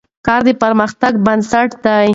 [0.25, 2.07] کار د پرمختګ بنسټ دی.